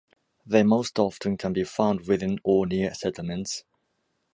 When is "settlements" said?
2.95-3.65